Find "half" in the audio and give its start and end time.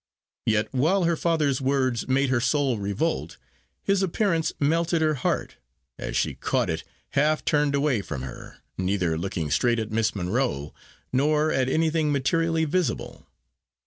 7.09-7.45